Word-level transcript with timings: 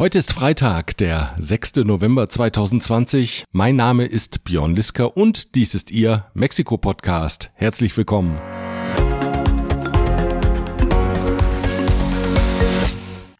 Heute 0.00 0.16
ist 0.16 0.32
Freitag, 0.32 0.96
der 0.96 1.34
6. 1.38 1.84
November 1.84 2.26
2020. 2.26 3.44
Mein 3.52 3.76
Name 3.76 4.06
ist 4.06 4.44
Björn 4.44 4.74
Lisker 4.74 5.14
und 5.14 5.56
dies 5.56 5.74
ist 5.74 5.90
Ihr 5.90 6.24
Mexiko-Podcast. 6.32 7.50
Herzlich 7.52 7.94
willkommen. 7.98 8.40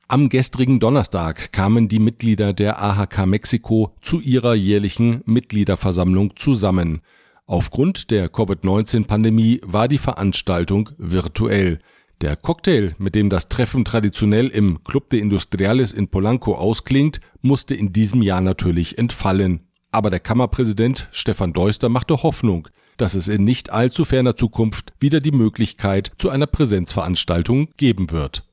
Am 0.07 0.29
gestrigen 0.29 0.81
Donnerstag 0.81 1.51
kamen 1.51 1.89
die 1.89 1.99
Mitglieder 1.99 2.53
der 2.53 2.83
AHK 2.83 3.25
Mexiko 3.25 3.95
zu 4.03 4.21
ihrer 4.21 4.55
jährlichen 4.55 5.23
Mitgliederversammlung 5.25 6.37
zusammen. 6.37 7.01
Aufgrund 7.47 8.11
der 8.11 8.29
Covid-19-Pandemie 8.29 9.63
war 9.65 9.89
die 9.89 9.97
Veranstaltung 9.97 10.91
virtuell. 10.99 11.79
Der 12.21 12.37
Cocktail, 12.37 12.95
mit 12.99 13.15
dem 13.15 13.31
das 13.31 13.49
Treffen 13.49 13.83
traditionell 13.83 14.49
im 14.49 14.85
Club 14.85 15.09
de 15.09 15.21
Industriales 15.21 15.91
in 15.93 16.09
Polanco 16.09 16.53
ausklingt, 16.55 17.19
musste 17.41 17.75
in 17.75 17.95
diesem 17.95 18.21
Jahr 18.21 18.43
natürlich 18.43 18.99
entfallen. 18.99 19.61
Aber 19.91 20.11
der 20.11 20.21
Kammerpräsident 20.21 21.09
Stefan 21.13 21.55
Deuster 21.55 21.89
machte 21.89 22.23
Hoffnung, 22.23 22.69
dass 22.99 23.15
es 23.15 23.29
in 23.29 23.45
nicht 23.45 23.73
allzu 23.73 24.05
ferner 24.05 24.37
Zukunft 24.37 24.93
wieder 25.01 25.21
die 25.21 25.33
Möglichkeit 25.33 26.13
zu 26.19 26.29
einer 26.29 26.47
Präsenzveranstaltung 26.47 27.71
geben 27.79 28.11
wird. 28.11 28.45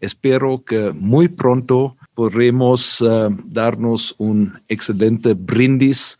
Espero 0.00 0.58
que 0.58 0.92
muy 0.94 1.28
pronto 1.28 1.96
podremos 2.14 3.00
uh, 3.02 3.30
darnos 3.46 4.12
un 4.18 4.58
excelente 4.68 5.36
brindis 5.36 6.18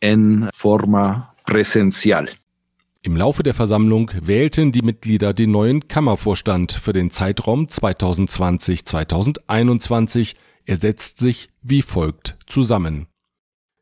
en 0.00 0.48
forma 0.54 1.34
presencial. 1.44 2.28
Im 3.02 3.16
Laufe 3.16 3.42
der 3.42 3.54
Versammlung 3.54 4.10
wählten 4.20 4.72
die 4.72 4.82
Mitglieder 4.82 5.32
den 5.32 5.52
neuen 5.52 5.88
Kammervorstand 5.88 6.72
für 6.72 6.92
den 6.92 7.10
Zeitraum 7.10 7.64
2020-2021. 7.64 10.34
Er 10.66 10.76
setzt 10.76 11.16
sich 11.16 11.48
wie 11.62 11.80
folgt 11.80 12.36
zusammen. 12.46 13.06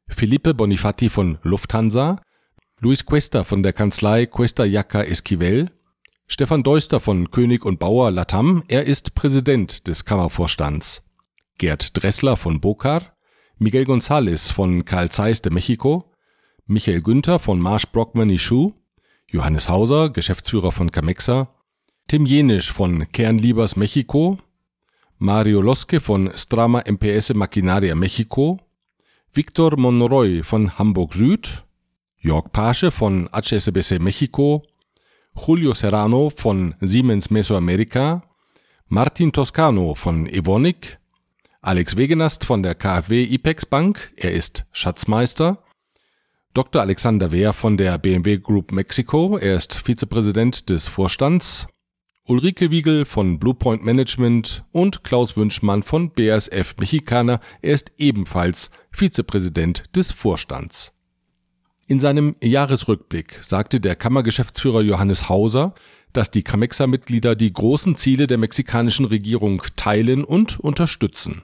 Felipe 0.07 0.55
Bonifatti 0.55 1.09
von 1.09 1.39
Lufthansa, 1.43 2.23
Luis 2.79 3.07
Cuesta 3.07 3.43
von 3.43 3.65
der 3.65 3.73
Kanzlei 3.73 4.27
Cuesta 4.27 4.65
Yaca 4.65 5.03
Esquivel, 5.03 5.73
Stefan 6.29 6.63
Deuster 6.63 7.01
von 7.01 7.33
König 7.33 7.65
und 7.65 7.81
Bauer 7.81 8.13
Latam, 8.13 8.63
er 8.69 8.85
ist 8.85 9.17
Präsident 9.17 9.89
des 9.89 10.05
Kammervorstands, 10.05 11.03
Gerd 11.59 12.01
Dressler 12.01 12.37
von 12.37 12.61
Bocar, 12.61 13.17
Miguel 13.59 13.83
González 13.83 14.53
von 14.53 14.85
Carl 14.85 15.11
Zeiss 15.11 15.43
de 15.43 15.53
Mexico, 15.53 16.05
Michael 16.67 17.03
Günther 17.03 17.41
von 17.41 17.59
Marsh 17.59 17.87
Brockman 17.87 18.31
Ishu, 18.31 18.75
Johannes 19.31 19.69
Hauser, 19.69 20.09
Geschäftsführer 20.09 20.73
von 20.73 20.91
Camexa, 20.91 21.55
Tim 22.07 22.25
Jenisch 22.25 22.73
von 22.73 23.07
Kernliebers 23.13 23.77
Mexiko, 23.77 24.39
Mario 25.19 25.61
Loske 25.61 26.01
von 26.01 26.31
Strama 26.35 26.83
MPS 26.87 27.35
Maquinaria 27.35 27.95
Mexiko, 27.95 28.59
Victor 29.31 29.77
Monroy 29.79 30.43
von 30.43 30.79
Hamburg 30.79 31.13
Süd, 31.13 31.63
Jörg 32.17 32.51
Pasche 32.53 32.91
von 32.91 33.29
HSBC 33.31 33.99
Mexiko, 33.99 34.63
Julio 35.35 35.75
Serrano 35.75 36.33
von 36.35 36.75
Siemens 36.81 37.29
Mesoamerica, 37.29 38.23
Martin 38.87 39.31
Toscano 39.31 39.95
von 39.95 40.27
Evonik, 40.27 40.99
Alex 41.61 41.97
Wegenast 41.97 42.47
von 42.47 42.63
der 42.63 42.75
KfW 42.75 43.25
IPEX 43.25 43.67
Bank, 43.67 44.11
er 44.17 44.33
ist 44.33 44.65
Schatzmeister, 44.73 45.63
Dr. 46.59 46.83
Alexander 46.83 47.31
Wehr 47.31 47.53
von 47.53 47.77
der 47.77 47.99
BMW 47.99 48.39
Group 48.39 48.73
Mexico, 48.73 49.39
er 49.39 49.55
ist 49.55 49.77
Vizepräsident 49.77 50.69
des 50.71 50.89
Vorstands, 50.89 51.69
Ulrike 52.27 52.73
Wiegel 52.73 53.05
von 53.05 53.39
Bluepoint 53.39 53.85
Management 53.85 54.65
und 54.73 55.05
Klaus 55.05 55.37
Wünschmann 55.37 55.85
von 55.85 56.11
BASF 56.11 56.75
Mexicana, 56.81 57.39
er 57.63 57.75
ist 57.75 57.93
ebenfalls 57.97 58.73
Vizepräsident 58.91 59.85
des 59.95 60.11
Vorstands. 60.11 60.97
In 61.87 62.01
seinem 62.01 62.35
Jahresrückblick 62.43 63.39
sagte 63.41 63.79
der 63.79 63.95
Kammergeschäftsführer 63.95 64.83
Johannes 64.83 65.29
Hauser, 65.29 65.77
dass 66.13 66.33
die 66.33 66.43
Camexa-Mitglieder 66.43 67.37
die 67.37 67.53
großen 67.53 67.95
Ziele 67.95 68.27
der 68.27 68.39
mexikanischen 68.39 69.05
Regierung 69.05 69.63
teilen 69.77 70.25
und 70.25 70.59
unterstützen. 70.59 71.43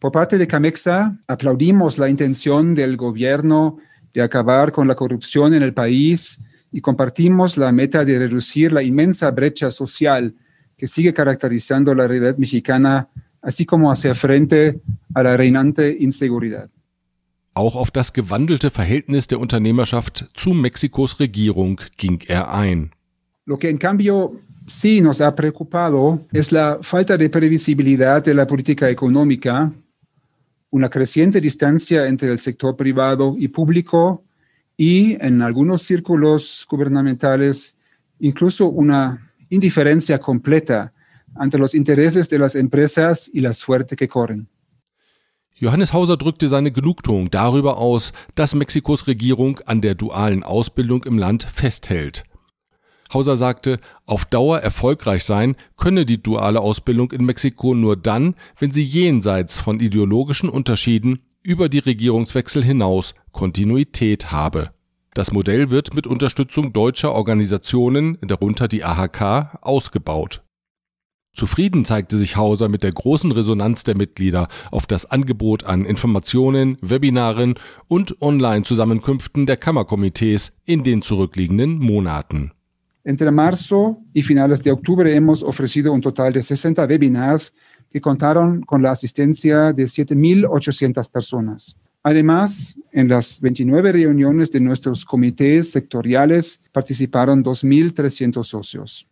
Por 0.00 0.12
parte 0.12 0.38
de 0.38 0.46
Camexa 0.46 1.18
aplaudimos 1.26 1.98
la 1.98 2.08
intención 2.08 2.76
del 2.76 2.96
gobierno 2.96 3.80
de 4.18 4.24
acabar 4.24 4.72
con 4.72 4.88
la 4.88 4.96
corrupción 4.96 5.54
en 5.54 5.62
el 5.62 5.72
país 5.72 6.40
y 6.72 6.80
compartimos 6.80 7.56
la 7.56 7.70
meta 7.70 8.04
de 8.04 8.18
reducir 8.18 8.72
la 8.72 8.82
inmensa 8.82 9.30
brecha 9.30 9.70
social 9.70 10.34
que 10.76 10.88
sigue 10.88 11.14
caracterizando 11.14 11.94
la 11.94 12.08
realidad 12.08 12.36
mexicana, 12.36 13.08
así 13.40 13.64
como 13.64 13.92
hacer 13.92 14.16
frente 14.16 14.80
a 15.14 15.22
la 15.22 15.36
reinante 15.36 15.96
inseguridad. 16.00 16.68
Auch 17.54 17.76
auf 17.76 17.90
das 17.92 18.12
gewandelte 18.12 18.70
Verhältnis 18.70 19.28
der 19.28 19.38
Unternehmerschaft 19.38 20.26
zu 20.34 20.50
Mexikos 20.50 21.20
Regierung 21.20 21.80
ging 21.96 22.20
er 22.26 22.52
ein. 22.52 22.90
Lo 23.46 23.56
que 23.56 23.68
en 23.68 23.78
cambio 23.78 24.40
sí 24.66 25.00
nos 25.00 25.20
ha 25.20 25.34
preocupado 25.34 26.26
es 26.32 26.50
la 26.50 26.78
falta 26.82 27.16
de 27.16 27.30
previsibilidad 27.30 28.24
de 28.24 28.34
la 28.34 28.46
política 28.46 28.90
económica 28.90 29.72
una 30.70 30.88
creciente 30.88 31.40
distancia 31.40 32.06
entre 32.06 32.30
el 32.30 32.38
sector 32.38 32.76
privado 32.76 33.34
y 33.38 33.48
público 33.48 34.24
y 34.76 35.16
en 35.24 35.42
algunos 35.42 35.82
círculos 35.82 36.66
gubernamentales 36.70 37.74
incluso 38.20 38.68
una 38.68 39.32
indiferencia 39.50 40.18
completa 40.18 40.92
ante 41.34 41.58
los 41.58 41.74
intereses 41.74 42.28
de 42.28 42.38
las 42.38 42.54
empresas 42.54 43.30
y 43.32 43.40
la 43.40 43.52
suerte 43.52 43.96
que 43.96 44.08
corren. 44.08 44.48
Johannes 45.60 45.92
Hauser 45.92 46.16
drückte 46.16 46.48
seine 46.48 46.70
Genugtuung 46.70 47.30
darüber 47.30 47.78
aus, 47.78 48.12
dass 48.36 48.54
Mexikos 48.54 49.08
Regierung 49.08 49.58
an 49.66 49.80
der 49.80 49.96
dualen 49.96 50.44
Ausbildung 50.44 51.02
im 51.04 51.18
Land 51.18 51.42
festhält. 51.42 52.24
Hauser 53.12 53.36
sagte, 53.36 53.80
auf 54.06 54.24
Dauer 54.24 54.58
erfolgreich 54.58 55.24
sein 55.24 55.56
könne 55.76 56.04
die 56.04 56.22
duale 56.22 56.60
Ausbildung 56.60 57.10
in 57.12 57.24
Mexiko 57.24 57.74
nur 57.74 57.96
dann, 57.96 58.34
wenn 58.58 58.70
sie 58.70 58.82
jenseits 58.82 59.58
von 59.58 59.80
ideologischen 59.80 60.48
Unterschieden 60.48 61.20
über 61.42 61.68
die 61.68 61.78
Regierungswechsel 61.78 62.62
hinaus 62.62 63.14
Kontinuität 63.32 64.30
habe. 64.30 64.70
Das 65.14 65.32
Modell 65.32 65.70
wird 65.70 65.94
mit 65.94 66.06
Unterstützung 66.06 66.72
deutscher 66.72 67.12
Organisationen, 67.12 68.18
darunter 68.20 68.68
die 68.68 68.84
AHK, 68.84 69.58
ausgebaut. 69.62 70.42
Zufrieden 71.32 71.84
zeigte 71.84 72.18
sich 72.18 72.36
Hauser 72.36 72.68
mit 72.68 72.82
der 72.82 72.92
großen 72.92 73.30
Resonanz 73.32 73.84
der 73.84 73.96
Mitglieder 73.96 74.48
auf 74.70 74.86
das 74.86 75.06
Angebot 75.06 75.64
an 75.64 75.84
Informationen, 75.84 76.76
Webinaren 76.80 77.54
und 77.88 78.20
Online-Zusammenkünften 78.20 79.46
der 79.46 79.56
Kammerkomitees 79.56 80.52
in 80.64 80.82
den 80.82 81.00
zurückliegenden 81.00 81.78
Monaten. 81.78 82.52
Entre 83.08 83.30
marzo 83.30 84.02
y 84.12 84.22
finales 84.22 84.62
de 84.62 84.70
octubre 84.70 85.10
hemos 85.16 85.42
ofrecido 85.42 85.94
un 85.94 86.02
total 86.02 86.30
de 86.34 86.42
60 86.42 86.84
webinars 86.84 87.54
que 87.90 88.02
contaron 88.02 88.60
con 88.60 88.82
la 88.82 88.90
asistencia 88.90 89.72
de 89.72 89.84
7.800 89.84 91.10
personas. 91.10 91.78
Además, 92.02 92.76
en 92.92 93.08
las 93.08 93.40
29 93.40 93.92
reuniones 93.92 94.50
de 94.50 94.60
nuestros 94.60 95.06
comités 95.06 95.72
sectoriales 95.72 96.60
participaron 96.70 97.42
2.300 97.42 98.44
socios. 98.44 99.06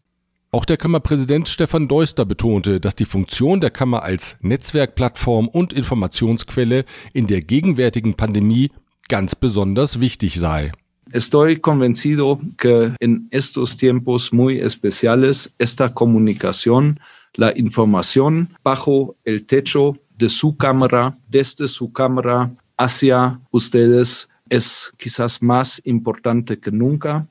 Auch 0.52 0.66
der 0.66 0.76
Kammerpräsident 0.76 1.48
Stefan 1.48 1.88
Deuster 1.88 2.26
betonte, 2.26 2.80
dass 2.80 2.96
die 2.96 3.06
Funktion 3.06 3.60
der 3.60 3.70
Kammer 3.70 4.02
als 4.02 4.36
Netzwerkplattform 4.42 5.48
und 5.48 5.72
Informationsquelle 5.72 6.84
in 7.14 7.28
der 7.28 7.40
gegenwärtigen 7.40 8.14
Pandemie 8.14 8.70
ganz 9.08 9.34
besonders 9.34 10.02
wichtig 10.02 10.38
sei. 10.38 10.70
Estoy 11.12 11.58
convencido 11.58 12.38
que 12.58 12.92
en 13.00 13.28
estos 13.30 13.76
tiempos 13.76 14.32
muy 14.32 14.58
especiales, 14.60 15.52
esta 15.58 15.94
comunicación, 15.94 16.98
la 17.34 17.56
información 17.56 18.50
bajo 18.64 19.16
el 19.24 19.46
techo 19.46 19.96
de 20.18 20.28
su 20.28 20.56
cámara, 20.56 21.16
desde 21.28 21.68
su 21.68 21.92
cámara 21.92 22.52
hacia 22.76 23.40
ustedes, 23.50 24.28
es 24.48 24.90
quizás 24.96 25.42
más 25.42 25.80
importante 25.84 26.58
que 26.58 26.70
nunca. 26.70 27.26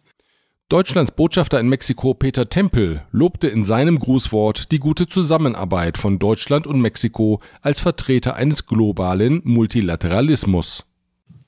Deutschlands 0.70 1.12
Botschafter 1.12 1.60
in 1.60 1.70
Mexiko 1.70 2.16
Peter 2.16 2.50
Tempel 2.50 3.04
lobte 3.12 3.48
in 3.48 3.64
seinem 3.64 4.00
Grußwort 4.00 4.72
die 4.72 4.80
gute 4.80 5.06
Zusammenarbeit 5.06 5.98
von 5.98 6.18
Deutschland 6.18 6.66
und 6.66 6.82
Mexiko 6.82 7.40
als 7.62 7.80
Vertreter 7.80 8.36
eines 8.36 8.66
globalen 8.66 9.42
Multilateralismus. 9.44 10.86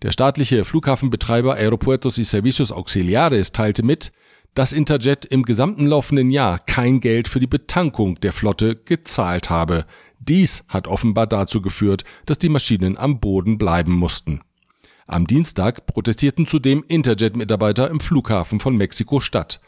Der 0.02 0.12
staatliche 0.12 0.64
Flughafenbetreiber 0.64 1.54
Aeropuertos 1.56 2.18
y 2.18 2.24
Servicios 2.24 2.70
Auxiliares 2.70 3.50
teilte 3.50 3.82
mit, 3.82 4.12
dass 4.54 4.72
Interjet 4.72 5.24
im 5.24 5.42
gesamten 5.42 5.86
laufenden 5.86 6.30
Jahr 6.30 6.60
kein 6.60 7.00
Geld 7.00 7.26
für 7.26 7.40
die 7.40 7.48
Betankung 7.48 8.20
der 8.20 8.32
Flotte 8.32 8.76
gezahlt 8.76 9.50
habe. 9.50 9.86
Dies 10.20 10.64
hat 10.68 10.86
offenbar 10.86 11.26
dazu 11.26 11.60
geführt, 11.60 12.04
dass 12.26 12.38
die 12.38 12.48
Maschinen 12.48 12.96
am 12.96 13.18
Boden 13.18 13.58
bleiben 13.58 13.92
mussten. 13.92 14.40
Am 15.12 15.26
Dienstag 15.26 15.84
protestierten 15.84 16.46
zudem 16.46 16.82
Interjet-Mitarbeiter 16.88 17.90
im 17.90 18.00
Flughafen 18.00 18.60
von 18.60 18.78
Mexiko-Stadt. 18.78 19.60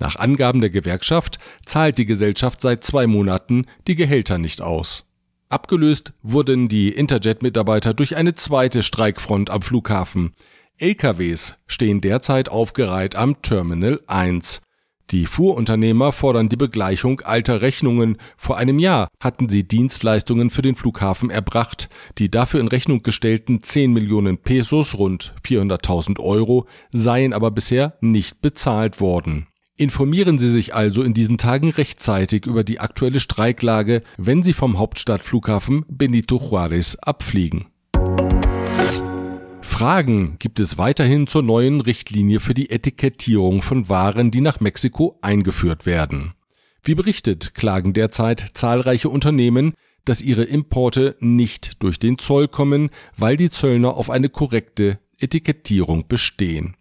Nach 0.00 0.16
Angaben 0.16 0.60
der 0.60 0.70
Gewerkschaft 0.70 1.38
zahlt 1.64 1.98
die 1.98 2.04
Gesellschaft 2.04 2.60
seit 2.60 2.82
zwei 2.82 3.06
Monaten 3.06 3.66
die 3.86 3.94
Gehälter 3.94 4.38
nicht 4.38 4.60
aus. 4.60 5.04
Abgelöst 5.50 6.14
wurden 6.22 6.66
die 6.66 6.88
Interjet-Mitarbeiter 6.88 7.94
durch 7.94 8.16
eine 8.16 8.34
zweite 8.34 8.82
Streikfront 8.82 9.50
am 9.50 9.62
Flughafen. 9.62 10.34
LKWs 10.78 11.54
stehen 11.68 12.00
derzeit 12.00 12.48
aufgereiht 12.48 13.14
am 13.14 13.40
Terminal 13.40 14.00
1. 14.08 14.62
Die 15.10 15.24
Fuhrunternehmer 15.24 16.12
fordern 16.12 16.50
die 16.50 16.56
Begleichung 16.56 17.22
alter 17.22 17.62
Rechnungen. 17.62 18.18
Vor 18.36 18.58
einem 18.58 18.78
Jahr 18.78 19.08
hatten 19.20 19.48
sie 19.48 19.66
Dienstleistungen 19.66 20.50
für 20.50 20.60
den 20.60 20.76
Flughafen 20.76 21.30
erbracht. 21.30 21.88
Die 22.18 22.30
dafür 22.30 22.60
in 22.60 22.68
Rechnung 22.68 23.02
gestellten 23.02 23.62
10 23.62 23.92
Millionen 23.92 24.36
Pesos, 24.36 24.98
rund 24.98 25.34
400.000 25.46 26.20
Euro, 26.20 26.66
seien 26.92 27.32
aber 27.32 27.50
bisher 27.50 27.96
nicht 28.02 28.42
bezahlt 28.42 29.00
worden. 29.00 29.46
Informieren 29.76 30.38
Sie 30.38 30.50
sich 30.50 30.74
also 30.74 31.02
in 31.02 31.14
diesen 31.14 31.38
Tagen 31.38 31.70
rechtzeitig 31.70 32.44
über 32.44 32.64
die 32.64 32.80
aktuelle 32.80 33.20
Streiklage, 33.20 34.02
wenn 34.18 34.42
Sie 34.42 34.52
vom 34.52 34.78
Hauptstadtflughafen 34.78 35.86
Benito 35.88 36.36
Juárez 36.36 36.98
abfliegen. 37.00 37.66
Fragen 39.78 40.40
gibt 40.40 40.58
es 40.58 40.76
weiterhin 40.76 41.28
zur 41.28 41.44
neuen 41.44 41.80
Richtlinie 41.80 42.40
für 42.40 42.52
die 42.52 42.70
Etikettierung 42.70 43.62
von 43.62 43.88
Waren, 43.88 44.32
die 44.32 44.40
nach 44.40 44.58
Mexiko 44.58 45.20
eingeführt 45.22 45.86
werden. 45.86 46.32
Wie 46.82 46.96
berichtet, 46.96 47.54
klagen 47.54 47.92
derzeit 47.92 48.44
zahlreiche 48.54 49.08
Unternehmen, 49.08 49.74
dass 50.04 50.20
ihre 50.20 50.42
Importe 50.42 51.14
nicht 51.20 51.80
durch 51.80 52.00
den 52.00 52.18
Zoll 52.18 52.48
kommen, 52.48 52.90
weil 53.16 53.36
die 53.36 53.50
Zöllner 53.50 53.96
auf 53.96 54.10
eine 54.10 54.28
korrekte 54.28 54.98
Etikettierung 55.20 56.08
bestehen. 56.08 56.76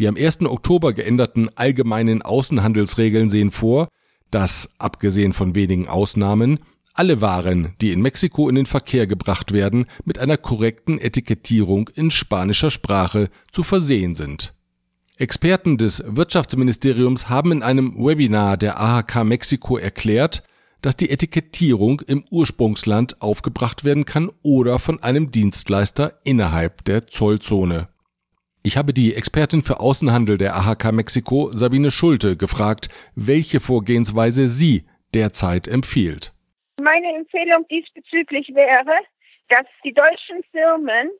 Die 0.00 0.08
am 0.08 0.16
1. 0.16 0.40
Oktober 0.40 0.92
geänderten 0.92 1.50
allgemeinen 1.54 2.20
Außenhandelsregeln 2.20 3.30
sehen 3.30 3.52
vor, 3.52 3.86
dass, 4.32 4.74
abgesehen 4.78 5.32
von 5.32 5.54
wenigen 5.54 5.86
Ausnahmen, 5.86 6.58
alle 6.94 7.20
Waren, 7.20 7.74
die 7.80 7.92
in 7.92 8.00
Mexiko 8.00 8.48
in 8.48 8.54
den 8.54 8.66
Verkehr 8.66 9.06
gebracht 9.06 9.52
werden, 9.52 9.86
mit 10.04 10.18
einer 10.18 10.36
korrekten 10.36 10.98
Etikettierung 10.98 11.88
in 11.94 12.10
spanischer 12.10 12.70
Sprache 12.70 13.28
zu 13.52 13.62
versehen 13.62 14.14
sind. 14.14 14.54
Experten 15.16 15.76
des 15.76 16.02
Wirtschaftsministeriums 16.06 17.28
haben 17.28 17.52
in 17.52 17.62
einem 17.62 17.94
Webinar 17.96 18.56
der 18.56 18.80
AHK 18.80 19.24
Mexiko 19.24 19.76
erklärt, 19.76 20.42
dass 20.80 20.96
die 20.96 21.10
Etikettierung 21.10 22.00
im 22.06 22.24
Ursprungsland 22.30 23.20
aufgebracht 23.20 23.84
werden 23.84 24.06
kann 24.06 24.30
oder 24.42 24.78
von 24.78 25.02
einem 25.02 25.30
Dienstleister 25.30 26.14
innerhalb 26.24 26.84
der 26.86 27.06
Zollzone. 27.06 27.88
Ich 28.62 28.76
habe 28.76 28.92
die 28.92 29.14
Expertin 29.14 29.62
für 29.62 29.80
Außenhandel 29.80 30.38
der 30.38 30.56
AHK 30.56 30.92
Mexiko, 30.92 31.50
Sabine 31.52 31.90
Schulte, 31.90 32.36
gefragt, 32.36 32.88
welche 33.14 33.60
Vorgehensweise 33.60 34.48
sie 34.48 34.84
derzeit 35.14 35.66
empfiehlt. 35.66 36.32
Meine 36.82 37.14
Empfehlung 37.14 37.66
diesbezüglich 37.68 38.54
wäre, 38.54 38.94
dass 39.48 39.66
die 39.84 39.92
deutschen 39.92 40.42
Firmen 40.50 41.10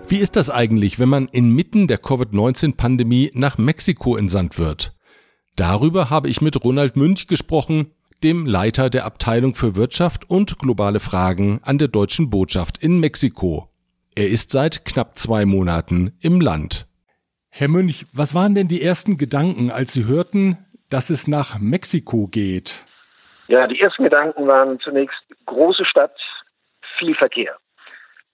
Wie 0.08 0.20
ist 0.20 0.36
das 0.36 0.50
eigentlich, 0.50 1.00
wenn 1.00 1.10
man 1.10 1.28
inmitten 1.28 1.88
der 1.88 1.98
Covid-19-Pandemie 1.98 3.32
nach 3.34 3.58
Mexiko 3.58 4.16
entsandt 4.16 4.60
wird? 4.60 4.94
Darüber 5.56 6.10
habe 6.10 6.30
ich 6.30 6.42
mit 6.42 6.64
Ronald 6.64 6.96
Münch 6.96 7.28
gesprochen, 7.28 7.94
dem 8.24 8.46
Leiter 8.46 8.90
der 8.90 9.06
Abteilung 9.06 9.56
für 9.56 9.76
Wirtschaft 9.76 10.30
und 10.30 10.60
globale 10.60 11.00
Fragen 11.00 11.60
an 11.64 11.78
der 11.78 11.88
deutschen 11.88 12.30
Botschaft 12.30 12.78
in 12.84 13.00
Mexiko. 13.00 13.70
Er 14.16 14.30
ist 14.30 14.52
seit 14.52 14.86
knapp 14.86 15.16
zwei 15.16 15.46
Monaten 15.46 16.18
im 16.22 16.40
Land. 16.40 16.88
Herr 17.50 17.68
Münch, 17.68 18.06
was 18.14 18.34
waren 18.34 18.56
denn 18.56 18.68
die 18.68 18.82
ersten 18.82 19.18
Gedanken, 19.18 19.72
als 19.72 19.94
Sie 19.94 20.06
hörten, 20.06 20.58
dass 20.90 21.10
es 21.10 21.28
nach 21.28 21.60
Mexiko 21.60 22.28
geht? 22.28 22.86
Ja, 23.48 23.68
die 23.68 23.80
ersten 23.80 24.04
Gedanken 24.04 24.48
waren 24.48 24.80
zunächst 24.80 25.24
große 25.46 25.86
Stadt, 25.86 26.16
viel 26.98 27.16
Verkehr. 27.16 27.58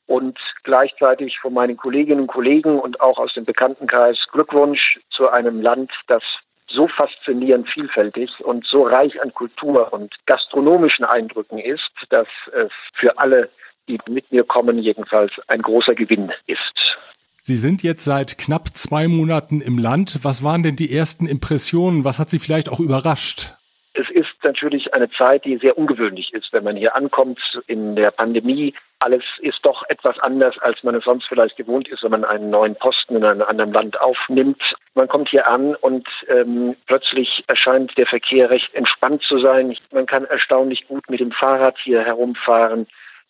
Und 0.09 0.39
gleichzeitig 0.63 1.37
von 1.37 1.53
meinen 1.53 1.77
Kolleginnen 1.77 2.21
und 2.21 2.27
Kollegen 2.27 2.79
und 2.79 2.99
auch 2.99 3.19
aus 3.19 3.35
dem 3.35 3.45
Bekanntenkreis 3.45 4.17
Glückwunsch 4.31 4.99
zu 5.11 5.29
einem 5.29 5.61
Land, 5.61 5.91
das 6.07 6.23
so 6.67 6.87
faszinierend 6.87 7.69
vielfältig 7.69 8.31
und 8.43 8.65
so 8.65 8.81
reich 8.87 9.21
an 9.21 9.31
Kultur 9.35 9.93
und 9.93 10.15
gastronomischen 10.25 11.05
Eindrücken 11.05 11.59
ist, 11.59 11.91
dass 12.09 12.27
es 12.53 12.71
für 12.95 13.19
alle, 13.19 13.49
die 13.87 13.99
mit 14.09 14.31
mir 14.31 14.43
kommen, 14.43 14.79
jedenfalls 14.79 15.31
ein 15.45 15.61
großer 15.61 15.93
Gewinn 15.93 16.31
ist. 16.47 16.97
Sie 17.43 17.55
sind 17.55 17.83
jetzt 17.83 18.03
seit 18.03 18.39
knapp 18.39 18.69
zwei 18.75 19.07
Monaten 19.07 19.61
im 19.61 19.77
Land. 19.77 20.19
Was 20.23 20.43
waren 20.43 20.63
denn 20.63 20.75
die 20.75 20.91
ersten 20.91 21.27
Impressionen? 21.27 22.03
Was 22.03 22.17
hat 22.17 22.31
Sie 22.31 22.39
vielleicht 22.39 22.69
auch 22.69 22.79
überrascht? 22.79 23.53
Es 23.93 24.09
ist 24.09 24.28
natürlich 24.43 24.93
eine 24.93 25.09
Zeit, 25.11 25.45
die 25.45 25.57
sehr 25.57 25.77
ungewöhnlich 25.77 26.33
ist, 26.33 26.51
wenn 26.53 26.63
man 26.63 26.75
hier 26.75 26.95
ankommt 26.95 27.39
in 27.67 27.95
der 27.95 28.11
Pandemie. 28.11 28.73
Alles 28.99 29.23
ist 29.39 29.65
doch 29.65 29.83
etwas 29.87 30.19
anders, 30.19 30.57
als 30.59 30.83
man 30.83 30.95
es 30.95 31.05
sonst 31.05 31.25
vielleicht 31.27 31.55
gewohnt 31.55 31.87
ist, 31.87 32.03
wenn 32.03 32.11
man 32.11 32.25
einen 32.25 32.49
neuen 32.49 32.75
Posten 32.75 33.15
in 33.15 33.23
einem 33.23 33.43
anderen 33.43 33.71
Land 33.71 33.99
aufnimmt. 34.01 34.61
Man 34.93 35.07
kommt 35.07 35.29
hier 35.29 35.47
an 35.47 35.75
und 35.75 36.07
ähm, 36.27 36.75
plötzlich 36.85 37.43
erscheint 37.47 37.97
der 37.97 38.07
Verkehr 38.07 38.49
recht 38.49 38.73
entspannt 38.73 39.23
zu 39.23 39.39
sein. 39.39 39.75
Man 39.91 40.05
kann 40.05 40.25
erstaunlich 40.25 40.87
gut 40.87 41.09
mit 41.09 41.21
dem 41.21 41.31
Fahrrad 41.31 41.77
hier 41.81 42.03
herumfahren. 42.03 42.87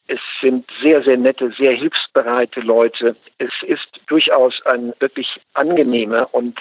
Es 0.07 0.19
sind 0.41 0.65
sehr, 0.81 1.03
sehr 1.03 1.17
nette, 1.17 1.51
sehr 1.51 1.73
hilfsbereite 1.73 2.61
Leute. 2.61 3.15
Es 3.37 3.53
ist 3.61 4.01
durchaus 4.07 4.59
ein 4.65 4.93
wirklich 4.99 5.39
angenehmer 5.53 6.33
und 6.33 6.57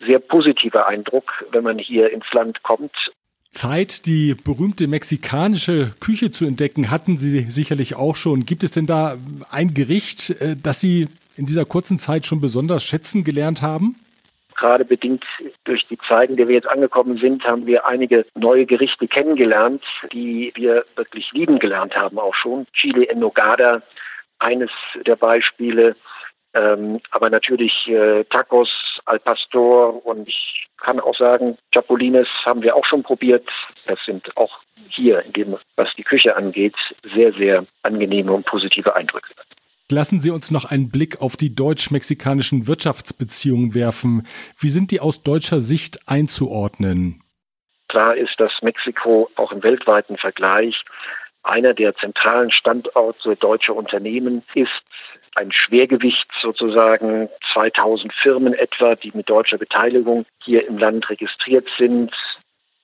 sehr 0.00 0.18
positiver 0.18 0.86
Eindruck, 0.88 1.44
wenn 1.52 1.64
man 1.64 1.78
hier 1.78 2.10
ins 2.10 2.30
Land 2.32 2.62
kommt. 2.64 2.92
Zeit, 3.50 4.06
die 4.06 4.34
berühmte 4.34 4.86
mexikanische 4.86 5.94
Küche 6.00 6.30
zu 6.30 6.44
entdecken, 6.44 6.90
hatten 6.90 7.16
Sie 7.16 7.48
sicherlich 7.48 7.96
auch 7.96 8.16
schon. 8.16 8.46
Gibt 8.46 8.62
es 8.62 8.72
denn 8.72 8.86
da 8.86 9.16
ein 9.50 9.74
Gericht, 9.74 10.30
äh, 10.40 10.56
das 10.60 10.80
Sie 10.80 11.08
in 11.36 11.46
dieser 11.46 11.64
kurzen 11.64 11.98
Zeit 11.98 12.26
schon 12.26 12.40
besonders 12.40 12.84
schätzen 12.84 13.24
gelernt 13.24 13.62
haben? 13.62 13.96
Gerade 14.56 14.84
bedingt 14.84 15.24
durch 15.64 15.86
die 15.86 15.98
Zeit, 16.08 16.30
in 16.30 16.36
der 16.36 16.48
wir 16.48 16.56
jetzt 16.56 16.66
angekommen 16.66 17.16
sind, 17.18 17.44
haben 17.44 17.66
wir 17.66 17.86
einige 17.86 18.26
neue 18.34 18.66
Gerichte 18.66 19.06
kennengelernt, 19.06 19.84
die 20.12 20.52
wir 20.56 20.84
wirklich 20.96 21.30
lieben 21.32 21.60
gelernt 21.60 21.94
haben 21.94 22.18
auch 22.18 22.34
schon. 22.34 22.66
Chile 22.72 23.08
en 23.08 23.20
Nogada, 23.20 23.82
eines 24.40 24.70
der 25.06 25.14
Beispiele. 25.14 25.94
Ähm, 26.54 27.00
aber 27.10 27.28
natürlich 27.28 27.86
äh, 27.88 28.24
Tacos 28.24 28.70
al 29.04 29.18
Pastor 29.18 30.04
und 30.06 30.28
ich 30.28 30.66
kann 30.78 30.98
auch 30.98 31.16
sagen, 31.16 31.58
Chapulines 31.72 32.28
haben 32.44 32.62
wir 32.62 32.74
auch 32.74 32.86
schon 32.86 33.02
probiert. 33.02 33.46
Das 33.86 33.98
sind 34.04 34.34
auch 34.36 34.60
hier, 34.88 35.22
in 35.24 35.32
dem, 35.32 35.56
was 35.76 35.94
die 35.96 36.04
Küche 36.04 36.36
angeht, 36.36 36.74
sehr, 37.14 37.32
sehr 37.34 37.66
angenehme 37.82 38.32
und 38.32 38.46
positive 38.46 38.96
Eindrücke. 38.96 39.34
Lassen 39.90 40.20
Sie 40.20 40.30
uns 40.30 40.50
noch 40.50 40.70
einen 40.70 40.90
Blick 40.90 41.20
auf 41.22 41.36
die 41.36 41.54
deutsch-mexikanischen 41.54 42.66
Wirtschaftsbeziehungen 42.66 43.74
werfen. 43.74 44.26
Wie 44.58 44.68
sind 44.68 44.90
die 44.90 45.00
aus 45.00 45.22
deutscher 45.22 45.60
Sicht 45.60 46.00
einzuordnen? 46.06 47.22
Klar 47.88 48.14
ist, 48.16 48.38
dass 48.38 48.52
Mexiko 48.60 49.30
auch 49.36 49.50
im 49.50 49.62
weltweiten 49.62 50.18
Vergleich 50.18 50.84
einer 51.42 51.72
der 51.72 51.94
zentralen 51.96 52.50
Standorte 52.50 53.36
deutscher 53.36 53.74
Unternehmen 53.74 54.42
ist 54.54 54.82
ein 55.34 55.52
Schwergewicht 55.52 56.26
sozusagen 56.40 57.28
2000 57.52 58.12
Firmen 58.12 58.54
etwa, 58.54 58.94
die 58.94 59.12
mit 59.14 59.28
deutscher 59.28 59.58
Beteiligung 59.58 60.26
hier 60.42 60.66
im 60.66 60.78
Land 60.78 61.08
registriert 61.10 61.68
sind. 61.78 62.12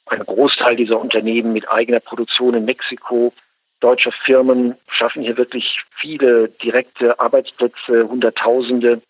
Ein 0.06 0.24
Großteil 0.24 0.76
dieser 0.76 1.00
Unternehmen 1.00 1.52
mit 1.52 1.68
eigener 1.68 2.00
Produktion 2.00 2.54
in 2.54 2.64
Mexiko. 2.64 3.32
Deutsche 3.80 4.12
Firmen 4.12 4.76
schaffen 4.88 5.22
hier 5.22 5.36
wirklich 5.36 5.80
viele 5.98 6.48
direkte 6.48 7.18
Arbeitsplätze, 7.18 8.08
Hunderttausende. 8.08 9.02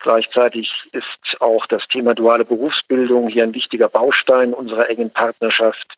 Gleichzeitig 0.00 0.72
ist 0.92 1.40
auch 1.40 1.66
das 1.66 1.86
Thema 1.88 2.14
duale 2.14 2.44
Berufsbildung 2.44 3.28
hier 3.28 3.44
ein 3.44 3.54
wichtiger 3.54 3.88
Baustein 3.88 4.52
unserer 4.52 4.90
engen 4.90 5.10
Partnerschaft 5.10 5.96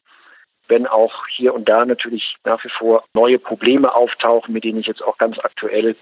wenn 0.69 0.87
auch 0.87 1.26
hier 1.28 1.54
und 1.54 1.69
da 1.69 1.85
natürlich 1.85 2.37
nach 2.45 2.62
wie 2.64 2.71
vor 2.71 3.04
neue 3.14 3.38
Probleme 3.38 3.95
auftauchen, 3.95 4.52
mit 4.52 4.64
denen 4.64 4.81
ich 4.81 4.87
jetzt 4.87 5.02
auch 5.02 5.19
ganz 5.19 5.38
aktuell 5.38 5.97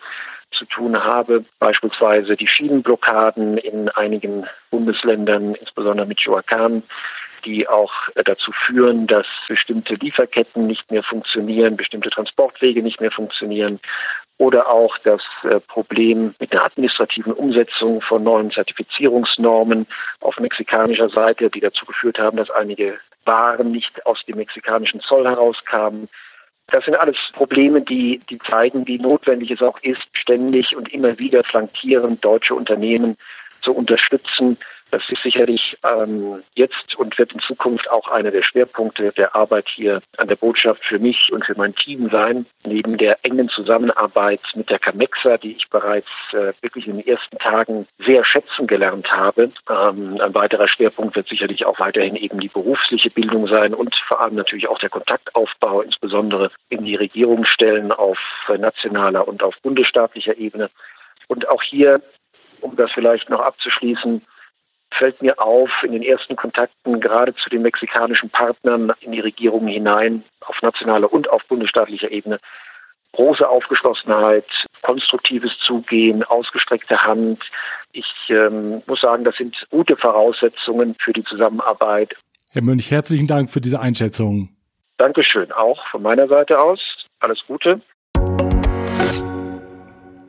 zu 0.53 0.65
tun 0.67 1.03
habe, 1.03 1.45
beispielsweise 1.59 2.37
die 2.37 2.49
Schienenblockaden 2.49 3.59
in 3.59 3.89
einigen 3.89 4.47
Bundesländern, 4.71 5.55
insbesondere 5.55 6.07
mit 6.07 6.21
Joacan, 6.21 6.83
die 7.45 7.69
auch 7.69 7.93
äh, 8.15 8.23
dazu 8.25 8.53
führen, 8.53 9.07
dass 9.07 9.27
bestimmte 9.49 9.95
Lieferketten 9.95 10.67
nicht 10.67 10.91
mehr 10.91 11.03
funktionieren, 11.03 11.77
bestimmte 11.77 12.11
Transportwege 12.11 12.83
nicht 12.83 13.01
mehr 13.01 13.11
funktionieren 13.11 13.81
oder 14.39 14.69
auch 14.69 14.99
das 14.99 15.23
äh, 15.45 15.61
Problem 15.61 16.35
mit 16.39 16.53
der 16.53 16.65
administrativen 16.65 17.33
Umsetzung 17.33 18.01
von 18.01 18.25
neuen 18.25 18.51
Zertifizierungsnormen 18.51 19.87
auf 20.21 20.39
mexikanischer 20.39 21.09
Seite, 21.11 21.51
die 21.51 21.61
dazu 21.61 21.85
geführt 21.87 22.19
haben, 22.19 22.37
dass 22.37 22.51
einige 22.51 22.99
Waren 23.25 23.71
nicht 23.71 24.05
aus 24.05 24.21
dem 24.27 24.39
mexikanischen 24.39 25.01
Zoll 25.01 25.29
herauskamen. 25.29 26.09
Das 26.73 26.87
sind 26.87 26.97
alles 26.97 27.17
Probleme, 27.35 27.83
die, 27.83 28.19
die 28.31 28.39
zeigen, 28.39 28.87
wie 28.87 28.99
notwendig 28.99 29.51
es 29.51 29.61
auch 29.61 29.79
ist, 29.83 30.01
ständig 30.15 30.75
und 30.75 30.93
immer 30.93 31.19
wieder 31.19 31.45
flankierend 31.45 32.25
deutsche 32.25 32.55
Unternehmen 32.55 33.19
zu 33.61 33.75
unterstützen. 33.75 34.57
Das 34.93 35.03
ist 35.09 35.23
sicherlich 35.23 35.79
ähm, 35.85 36.43
jetzt 36.55 36.97
und 36.97 37.19
wird 37.19 37.33
in 37.33 37.41
Zukunft 37.41 37.91
auch 37.91 38.09
einer 38.09 38.31
der 38.31 38.43
Schwerpunkte 38.43 39.11
der 39.13 39.35
Arbeit 39.35 39.67
hier 39.75 40.03
an 40.19 40.29
der 40.29 40.37
Botschaft 40.37 40.85
für 40.85 40.99
mich 40.99 41.33
und 41.33 41.47
für 41.47 41.55
mein 41.57 41.75
Team 41.75 42.11
sein. 42.11 42.45
Neben 42.67 42.99
der 42.99 43.17
engen 43.25 43.49
Zusammenarbeit 43.49 44.43
mit 44.55 44.69
der 44.69 44.79
Camexa, 44.79 45.39
die 45.39 45.53
ich 45.53 45.71
bereits 45.71 46.11
äh, 46.33 46.53
wirklich 46.61 46.87
in 46.87 46.99
den 46.99 47.07
ersten 47.07 47.39
Tagen 47.39 47.87
sehr 48.05 48.23
schätzen 48.27 48.67
gelernt 48.67 49.11
habe. 49.11 49.51
Ähm, 49.71 50.21
ein 50.21 50.35
weiterer 50.35 50.69
Schwerpunkt 50.69 51.17
wird 51.17 51.27
sicherlich 51.27 51.65
auch 51.65 51.81
weiterhin 51.81 52.15
eben 52.15 52.39
die 52.39 52.49
berufliche 52.49 53.09
Bildung 53.09 53.47
sein 53.47 53.73
und 53.73 53.97
vor 54.07 54.21
allem 54.21 54.35
natürlich 54.35 54.69
auch 54.69 54.79
der 54.79 54.91
Kontaktaufbau, 54.91 55.81
insbesondere 55.81 56.51
in 56.69 56.85
die 56.85 56.97
Regierungsstellen 56.97 57.93
auf 57.93 58.19
nationaler 58.59 59.27
und 59.27 59.43
auf 59.43 59.55
bundesstaatlicher 59.63 60.37
Ebene. 60.37 60.69
Und 61.29 61.49
auch 61.49 61.63
hier 61.63 62.03
um 62.61 62.77
das 62.77 62.93
vielleicht 62.93 63.29
noch 63.29 63.41
abzuschließen, 63.41 64.23
fällt 64.99 65.23
mir 65.23 65.41
auf 65.41 65.71
in 65.83 65.93
den 65.93 66.03
ersten 66.03 66.37
Kontakten 66.37 67.01
gerade 67.01 67.35
zu 67.35 67.51
den 67.51 67.63
mexikanischen 67.63 68.31
Partnern 68.31 68.93
in 69.01 69.13
die 69.13 69.21
Regierungen 69.21 69.69
hinein, 69.69 70.25
auf 70.41 70.61
nationaler 70.63 71.13
und 71.13 71.29
auf 71.31 71.43
bundesstaatlicher 71.49 72.11
Ebene, 72.11 72.39
große 73.13 73.49
Aufgeschlossenheit, 73.49 74.47
konstruktives 74.83 75.53
Zugehen, 75.67 76.23
ausgestreckte 76.25 77.03
Hand. 77.03 77.43
Ich 77.93 78.11
ähm, 78.29 78.83
muss 78.87 79.01
sagen, 79.01 79.25
das 79.25 79.37
sind 79.37 79.55
gute 79.71 79.97
Voraussetzungen 79.97 80.97
für 80.99 81.13
die 81.13 81.25
Zusammenarbeit. 81.25 82.15
Herr 82.53 82.63
Mönch, 82.63 82.91
herzlichen 82.91 83.27
Dank 83.27 83.51
für 83.51 83.61
diese 83.61 83.81
Einschätzung. 83.81 84.51
Dankeschön, 84.99 85.53
auch 85.53 85.87
von 85.89 86.03
meiner 86.03 86.29
Seite 86.29 86.61
aus. 86.61 86.81
Alles 87.21 87.43
Gute. 87.47 87.81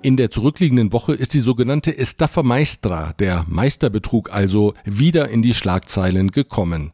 In 0.04 0.18
der 0.18 0.30
zurückliegenden 0.30 0.92
Woche 0.92 1.14
ist 1.14 1.34
die 1.34 1.40
sogenannte 1.40 1.98
Estafa 1.98 2.44
Maestra, 2.44 3.14
der 3.14 3.46
Meisterbetrug 3.48 4.34
also, 4.34 4.74
wieder 4.84 5.30
in 5.30 5.42
die 5.42 5.54
Schlagzeilen 5.54 6.32
gekommen. 6.32 6.92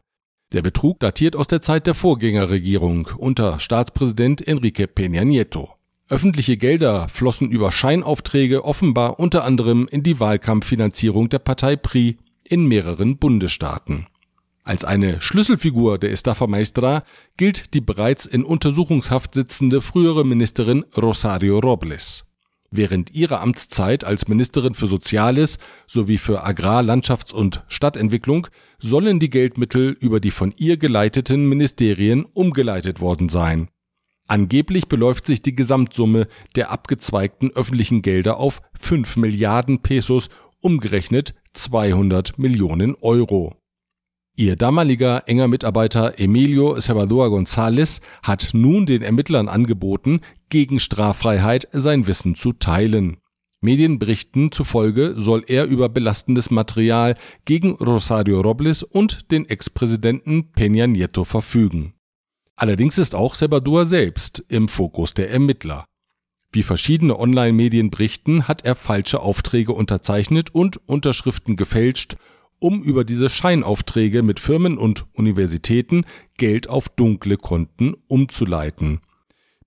Der 0.52 0.62
Betrug 0.62 1.00
datiert 1.00 1.34
aus 1.34 1.48
der 1.48 1.60
Zeit 1.60 1.88
der 1.88 1.94
Vorgängerregierung 1.94 3.08
unter 3.18 3.58
Staatspräsident 3.58 4.46
Enrique 4.46 4.86
Peña 4.86 5.24
Nieto. 5.24 5.70
Öffentliche 6.08 6.56
Gelder 6.56 7.08
flossen 7.08 7.50
über 7.50 7.72
Scheinaufträge 7.72 8.64
offenbar 8.64 9.18
unter 9.18 9.44
anderem 9.44 9.88
in 9.90 10.04
die 10.04 10.20
Wahlkampffinanzierung 10.20 11.28
der 11.28 11.40
Partei 11.40 11.74
PRI 11.74 12.16
in 12.44 12.66
mehreren 12.66 13.18
Bundesstaaten. 13.18 14.06
Als 14.62 14.84
eine 14.84 15.20
Schlüsselfigur 15.20 15.98
der 15.98 16.12
Estafa 16.12 16.46
Maestra 16.46 17.02
gilt 17.36 17.74
die 17.74 17.80
bereits 17.80 18.26
in 18.26 18.44
Untersuchungshaft 18.44 19.34
sitzende 19.34 19.82
frühere 19.82 20.24
Ministerin 20.24 20.84
Rosario 20.96 21.58
Robles. 21.58 22.29
Während 22.72 23.10
ihrer 23.10 23.40
Amtszeit 23.40 24.04
als 24.04 24.28
Ministerin 24.28 24.74
für 24.74 24.86
Soziales 24.86 25.58
sowie 25.88 26.18
für 26.18 26.44
Agrar-, 26.44 26.82
Landschafts- 26.82 27.32
und 27.32 27.64
Stadtentwicklung 27.66 28.46
sollen 28.78 29.18
die 29.18 29.30
Geldmittel 29.30 29.96
über 29.98 30.20
die 30.20 30.30
von 30.30 30.54
ihr 30.56 30.76
geleiteten 30.76 31.48
Ministerien 31.48 32.24
umgeleitet 32.24 33.00
worden 33.00 33.28
sein. 33.28 33.68
Angeblich 34.28 34.86
beläuft 34.86 35.26
sich 35.26 35.42
die 35.42 35.56
Gesamtsumme 35.56 36.28
der 36.54 36.70
abgezweigten 36.70 37.50
öffentlichen 37.50 38.02
Gelder 38.02 38.36
auf 38.36 38.62
5 38.78 39.16
Milliarden 39.16 39.82
Pesos, 39.82 40.28
umgerechnet 40.60 41.34
200 41.54 42.38
Millionen 42.38 42.94
Euro. 43.00 43.56
Ihr 44.40 44.56
damaliger 44.56 45.24
enger 45.26 45.48
Mitarbeiter 45.48 46.18
Emilio 46.18 46.80
Salvador 46.80 47.26
González 47.26 48.00
hat 48.22 48.54
nun 48.54 48.86
den 48.86 49.02
Ermittlern 49.02 49.48
angeboten, 49.48 50.20
gegen 50.48 50.80
Straffreiheit 50.80 51.68
sein 51.72 52.06
Wissen 52.06 52.34
zu 52.34 52.54
teilen. 52.54 53.18
Medienberichten 53.60 54.50
zufolge 54.50 55.12
soll 55.14 55.44
er 55.46 55.66
über 55.66 55.90
belastendes 55.90 56.50
Material 56.50 57.16
gegen 57.44 57.72
Rosario 57.72 58.40
Robles 58.40 58.82
und 58.82 59.30
den 59.30 59.46
Ex-Präsidenten 59.46 60.52
Peña 60.56 60.86
Nieto 60.86 61.24
verfügen. 61.24 61.92
Allerdings 62.56 62.96
ist 62.96 63.14
auch 63.14 63.34
Sebadua 63.34 63.84
selbst 63.84 64.42
im 64.48 64.68
Fokus 64.68 65.12
der 65.12 65.30
Ermittler. 65.30 65.84
Wie 66.50 66.62
verschiedene 66.62 67.18
Online-Medien 67.18 67.90
berichten, 67.90 68.48
hat 68.48 68.64
er 68.64 68.74
falsche 68.74 69.20
Aufträge 69.20 69.72
unterzeichnet 69.72 70.54
und 70.54 70.80
Unterschriften 70.88 71.56
gefälscht, 71.56 72.16
um 72.60 72.82
über 72.82 73.04
diese 73.04 73.28
Scheinaufträge 73.28 74.22
mit 74.22 74.38
Firmen 74.38 74.78
und 74.78 75.06
Universitäten 75.14 76.04
Geld 76.36 76.68
auf 76.68 76.88
dunkle 76.88 77.36
Konten 77.36 77.94
umzuleiten. 78.08 79.00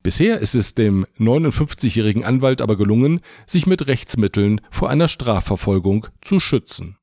Bisher 0.03 0.39
ist 0.39 0.53
es 0.53 0.75
dem 0.75 1.05
59-jährigen 1.17 2.23
Anwalt 2.23 2.61
aber 2.61 2.75
gelungen, 2.75 3.21
sich 3.45 3.67
mit 3.67 3.87
Rechtsmitteln 3.87 4.61
vor 4.69 4.89
einer 4.89 5.07
Strafverfolgung 5.07 6.07
zu 6.21 6.39
schützen. 6.39 6.97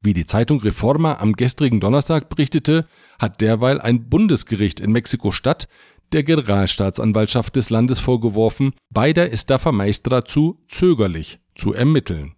Wie 0.00 0.12
die 0.12 0.26
Zeitung 0.26 0.60
Reforma 0.60 1.18
am 1.18 1.32
gestrigen 1.32 1.80
Donnerstag 1.80 2.28
berichtete, 2.28 2.86
hat 3.18 3.40
derweil 3.40 3.80
ein 3.80 4.08
Bundesgericht 4.08 4.78
in 4.78 4.92
Mexiko-Stadt 4.92 5.66
der 6.12 6.22
Generalstaatsanwaltschaft 6.22 7.56
des 7.56 7.70
Landes 7.70 7.98
vorgeworfen, 7.98 8.72
bei 8.90 9.12
der 9.12 9.32
Estafa 9.32 9.72
Maestra 9.72 10.24
zu 10.24 10.60
zögerlich 10.68 11.40
zu 11.56 11.74
ermitteln. 11.74 12.37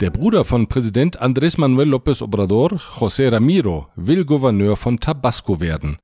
Der 0.00 0.10
Bruder 0.10 0.44
von 0.44 0.66
Präsident 0.66 1.22
Andrés 1.22 1.58
Manuel 1.58 1.94
López 1.94 2.20
Obrador, 2.20 2.80
José 2.98 3.30
Ramiro, 3.30 3.86
will 3.94 4.24
Gouverneur 4.24 4.76
von 4.76 4.98
Tabasco 4.98 5.60
werden. 5.60 5.98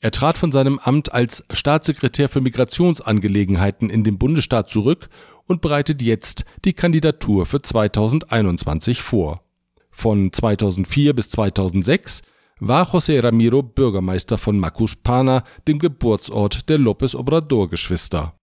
Er 0.00 0.10
trat 0.10 0.38
von 0.38 0.52
seinem 0.52 0.78
Amt 0.78 1.12
als 1.12 1.44
Staatssekretär 1.52 2.30
für 2.30 2.40
Migrationsangelegenheiten 2.40 3.90
in 3.90 4.04
dem 4.04 4.16
Bundesstaat 4.16 4.70
zurück 4.70 5.10
und 5.44 5.60
bereitet 5.60 6.00
jetzt 6.00 6.46
die 6.64 6.72
Kandidatur 6.72 7.44
für 7.44 7.60
2021 7.60 9.02
vor. 9.02 9.42
Von 9.90 10.32
2004 10.32 11.14
bis 11.14 11.28
2006 11.28 12.22
war 12.58 12.86
José 12.86 13.22
Ramiro 13.22 13.62
Bürgermeister 13.62 14.38
von 14.38 14.58
Macuspana, 14.58 15.44
dem 15.68 15.78
Geburtsort 15.78 16.70
der 16.70 16.78
López 16.78 17.14
Obrador-Geschwister. 17.14 18.34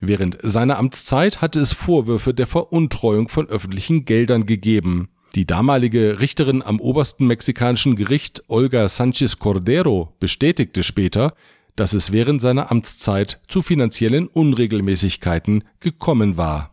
Während 0.00 0.38
seiner 0.42 0.78
Amtszeit 0.78 1.42
hatte 1.42 1.60
es 1.60 1.74
Vorwürfe 1.74 2.32
der 2.32 2.46
Veruntreuung 2.46 3.28
von 3.28 3.46
öffentlichen 3.48 4.06
Geldern 4.06 4.46
gegeben. 4.46 5.10
Die 5.34 5.44
damalige 5.44 6.20
Richterin 6.20 6.62
am 6.62 6.80
obersten 6.80 7.26
mexikanischen 7.26 7.96
Gericht 7.96 8.42
Olga 8.48 8.88
Sanchez 8.88 9.38
Cordero 9.38 10.16
bestätigte 10.18 10.82
später, 10.82 11.34
dass 11.76 11.92
es 11.92 12.12
während 12.12 12.40
seiner 12.40 12.70
Amtszeit 12.70 13.40
zu 13.46 13.62
finanziellen 13.62 14.26
Unregelmäßigkeiten 14.26 15.64
gekommen 15.78 16.36
war. 16.36 16.70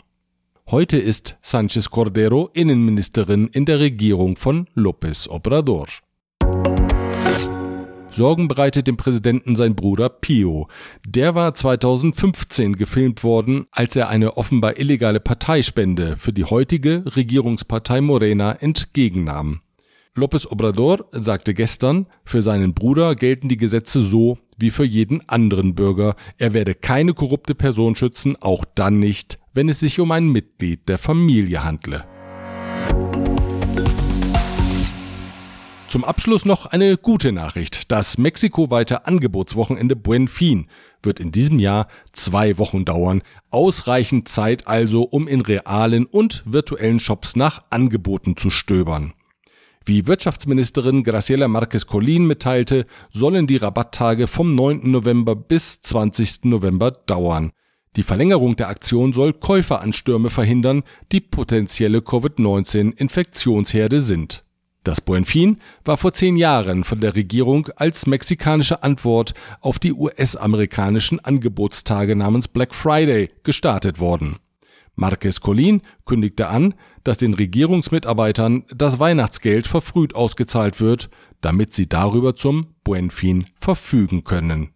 Heute 0.71 0.97
ist 0.97 1.37
Sanchez 1.41 1.89
Cordero 1.91 2.49
Innenministerin 2.53 3.47
in 3.47 3.65
der 3.65 3.79
Regierung 3.79 4.37
von 4.37 4.67
López 4.75 5.29
Obrador. 5.29 5.87
Sorgen 8.17 8.47
bereitet 8.47 8.87
dem 8.87 8.97
Präsidenten 8.97 9.55
sein 9.55 9.75
Bruder 9.75 10.09
Pio. 10.09 10.67
Der 11.05 11.35
war 11.35 11.53
2015 11.53 12.75
gefilmt 12.75 13.23
worden, 13.23 13.65
als 13.71 13.95
er 13.95 14.09
eine 14.09 14.35
offenbar 14.37 14.79
illegale 14.79 15.19
Parteispende 15.19 16.17
für 16.17 16.33
die 16.33 16.43
heutige 16.43 17.03
Regierungspartei 17.15 18.01
Morena 18.01 18.53
entgegennahm. 18.53 19.61
López 20.15 20.47
Obrador 20.51 21.05
sagte 21.11 21.53
gestern, 21.53 22.07
für 22.25 22.41
seinen 22.41 22.73
Bruder 22.73 23.13
gelten 23.15 23.49
die 23.49 23.57
Gesetze 23.57 24.01
so 24.01 24.39
wie 24.57 24.71
für 24.71 24.83
jeden 24.83 25.21
anderen 25.29 25.75
Bürger. 25.75 26.15
Er 26.39 26.55
werde 26.55 26.73
keine 26.73 27.13
korrupte 27.13 27.53
Person 27.53 27.95
schützen, 27.95 28.35
auch 28.41 28.65
dann 28.65 28.99
nicht, 28.99 29.37
wenn 29.53 29.69
es 29.69 29.79
sich 29.79 29.99
um 29.99 30.11
ein 30.11 30.27
Mitglied 30.27 30.89
der 30.89 30.97
Familie 30.97 31.63
handle. 31.63 32.16
Zum 35.87 36.03
Abschluss 36.03 36.43
noch 36.43 36.65
eine 36.65 36.97
gute 36.97 37.31
Nachricht. 37.31 37.91
Das 37.91 38.17
mexikoweite 38.17 39.05
Angebotswochenende 39.05 39.95
Buen 39.95 40.27
Fin 40.27 40.67
wird 41.01 41.21
in 41.21 41.31
diesem 41.31 41.59
Jahr 41.59 41.87
zwei 42.11 42.57
Wochen 42.57 42.83
dauern. 42.83 43.21
Ausreichend 43.51 44.27
Zeit 44.27 44.67
also, 44.67 45.03
um 45.03 45.29
in 45.29 45.39
realen 45.39 46.05
und 46.05 46.43
virtuellen 46.45 46.99
Shops 46.99 47.37
nach 47.37 47.63
Angeboten 47.69 48.35
zu 48.35 48.49
stöbern. 48.49 49.13
Wie 49.85 50.07
Wirtschaftsministerin 50.07 51.03
Graciela 51.03 51.47
Marquez 51.47 51.87
Colin 51.87 52.27
mitteilte, 52.27 52.83
sollen 53.13 53.47
die 53.47 53.55
Rabatttage 53.55 54.27
vom 54.27 54.55
9. 54.55 54.91
November 54.91 55.37
bis 55.37 55.81
20. 55.81 56.43
November 56.43 56.91
dauern. 56.91 57.51
Die 57.95 58.03
Verlängerung 58.03 58.57
der 58.57 58.67
Aktion 58.67 59.13
soll 59.13 59.31
Käuferanstürme 59.31 60.31
verhindern, 60.31 60.83
die 61.13 61.21
potenzielle 61.21 62.01
Covid-19-Infektionsherde 62.01 64.01
sind. 64.01 64.43
Das 64.87 65.01
Buenfin 65.01 65.57
war 65.83 65.97
vor 65.97 66.13
zehn 66.13 66.37
Jahren 66.37 66.85
von 66.85 67.01
der 67.01 67.13
Regierung 67.13 67.67
als 67.75 68.07
mexikanische 68.07 68.83
Antwort 68.83 69.33
auf 69.59 69.79
die 69.79 69.91
US-amerikanischen 69.91 71.19
Angebotstage 71.19 72.15
namens 72.15 72.47
Black 72.47 72.73
Friday 72.73 73.29
gestartet 73.43 73.99
worden. 73.99 74.37
Marquez 74.95 75.41
Colin 75.41 75.81
kündigte 76.05 76.47
an, 76.47 76.73
dass 77.03 77.17
den 77.17 77.33
Regierungsmitarbeitern 77.33 78.63
das 78.73 78.97
Weihnachtsgeld 78.97 79.67
verfrüht 79.67 80.15
ausgezahlt 80.15 80.79
wird, 80.79 81.09
damit 81.41 81.73
sie 81.73 81.89
darüber 81.89 82.37
zum 82.37 82.75
Buenfin 82.85 83.47
verfügen 83.59 84.23
können. 84.23 84.69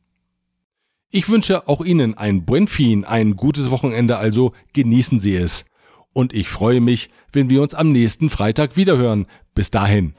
Ich 1.10 1.30
wünsche 1.30 1.70
auch 1.70 1.86
Ihnen 1.86 2.18
ein 2.18 2.44
Buenfin, 2.44 3.06
ein 3.06 3.38
gutes 3.38 3.72
Wochenende 3.72 4.18
also, 4.18 4.52
genießen 4.74 5.22
Sie 5.22 5.38
es. 5.38 5.64
Und 6.12 6.34
ich 6.34 6.50
freue 6.50 6.82
mich, 6.82 7.10
wenn 7.34 7.50
wir 7.50 7.62
uns 7.62 7.74
am 7.74 7.92
nächsten 7.92 8.30
Freitag 8.30 8.78
wiederhören. 8.78 9.26
Bis 9.54 9.72
dahin. 9.72 10.14